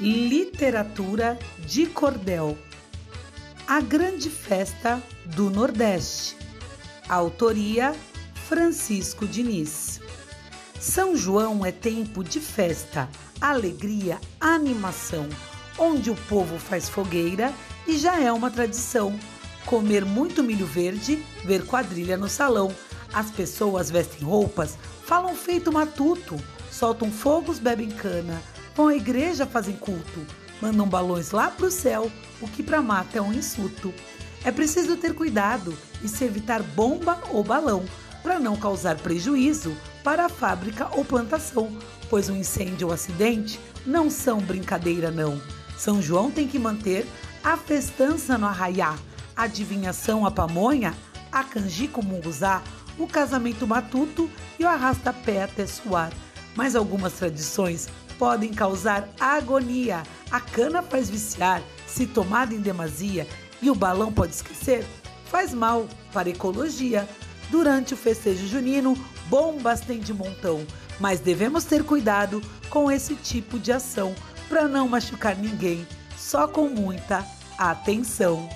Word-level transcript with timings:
Literatura 0.00 1.36
de 1.66 1.84
Cordel. 1.86 2.56
A 3.66 3.80
Grande 3.80 4.30
Festa 4.30 5.02
do 5.24 5.50
Nordeste. 5.50 6.36
Autoria 7.08 7.92
Francisco 8.46 9.26
Diniz. 9.26 10.00
São 10.78 11.16
João 11.16 11.66
é 11.66 11.72
tempo 11.72 12.22
de 12.22 12.38
festa, 12.38 13.08
alegria, 13.40 14.20
animação, 14.40 15.28
onde 15.76 16.12
o 16.12 16.14
povo 16.28 16.60
faz 16.60 16.88
fogueira 16.88 17.52
e 17.84 17.98
já 17.98 18.20
é 18.20 18.30
uma 18.30 18.52
tradição. 18.52 19.18
Comer 19.66 20.04
muito 20.04 20.44
milho 20.44 20.66
verde, 20.66 21.24
ver 21.44 21.66
quadrilha 21.66 22.16
no 22.16 22.28
salão. 22.28 22.72
As 23.12 23.32
pessoas 23.32 23.90
vestem 23.90 24.20
roupas, 24.20 24.78
falam 25.04 25.34
feito 25.34 25.72
matuto, 25.72 26.36
soltam 26.70 27.10
fogos, 27.10 27.58
bebem 27.58 27.90
cana 27.90 28.40
Vão 28.78 28.86
à 28.86 28.94
igreja, 28.94 29.44
fazem 29.44 29.74
culto, 29.74 30.24
mandam 30.62 30.86
balões 30.86 31.32
lá 31.32 31.50
para 31.50 31.66
o 31.66 31.70
céu, 31.70 32.12
o 32.40 32.46
que 32.46 32.62
para 32.62 32.80
mata 32.80 33.18
é 33.18 33.20
um 33.20 33.32
insulto. 33.32 33.92
É 34.44 34.52
preciso 34.52 34.96
ter 34.96 35.16
cuidado 35.16 35.76
e 36.00 36.06
se 36.06 36.22
evitar 36.22 36.62
bomba 36.62 37.20
ou 37.32 37.42
balão, 37.42 37.84
para 38.22 38.38
não 38.38 38.56
causar 38.56 38.94
prejuízo 38.94 39.76
para 40.04 40.26
a 40.26 40.28
fábrica 40.28 40.88
ou 40.92 41.04
plantação, 41.04 41.76
pois 42.08 42.28
um 42.28 42.36
incêndio 42.36 42.86
ou 42.86 42.94
acidente 42.94 43.58
não 43.84 44.08
são 44.08 44.38
brincadeira 44.38 45.10
não. 45.10 45.42
São 45.76 46.00
João 46.00 46.30
tem 46.30 46.46
que 46.46 46.56
manter 46.56 47.04
a 47.42 47.56
festança 47.56 48.38
no 48.38 48.46
arraiá, 48.46 48.96
a 49.34 49.42
adivinhação 49.42 50.24
a 50.24 50.30
pamonha, 50.30 50.94
a 51.32 51.42
canjica 51.42 51.98
o 51.98 52.04
munguzá, 52.04 52.62
o 52.96 53.08
casamento 53.08 53.66
matuto 53.66 54.30
e 54.56 54.62
o 54.62 54.68
arrasta-pé 54.68 55.42
até 55.42 55.66
suar. 55.66 56.12
Mas 56.54 56.76
algumas 56.76 57.14
tradições 57.14 57.88
podem 58.18 58.52
causar 58.52 59.08
agonia. 59.18 60.02
A 60.30 60.40
cana 60.40 60.82
faz 60.82 61.08
viciar, 61.08 61.62
se 61.86 62.06
tomada 62.06 62.54
em 62.54 62.60
demasia, 62.60 63.26
e 63.62 63.70
o 63.70 63.74
balão 63.74 64.12
pode 64.12 64.34
esquecer, 64.34 64.84
faz 65.26 65.54
mal 65.54 65.86
para 66.12 66.28
a 66.28 66.32
ecologia. 66.32 67.08
Durante 67.50 67.94
o 67.94 67.96
festejo 67.96 68.46
junino, 68.46 68.94
bombas 69.28 69.80
tem 69.80 70.00
de 70.00 70.12
montão, 70.12 70.66
mas 71.00 71.20
devemos 71.20 71.64
ter 71.64 71.82
cuidado 71.82 72.42
com 72.68 72.90
esse 72.90 73.14
tipo 73.14 73.58
de 73.58 73.72
ação 73.72 74.14
para 74.48 74.68
não 74.68 74.88
machucar 74.88 75.36
ninguém, 75.36 75.86
só 76.16 76.46
com 76.46 76.68
muita 76.68 77.24
atenção. 77.56 78.48